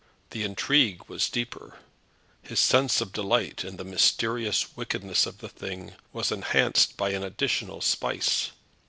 [0.31, 1.77] The intrigue was deeper.
[2.41, 7.21] His sense of delight in the mysterious wickedness of the thing was enhanced by an
[7.21, 8.49] additional spice.